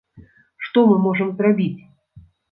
[0.67, 1.81] Што мы можам зрабіць?